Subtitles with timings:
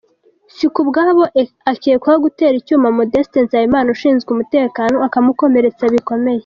[0.55, 1.23] Sikubwabo
[1.71, 6.39] akekwaho gutera icyuma Modeste Nsabimana ushinzwe umutekano akamukomeretsa bikomeye.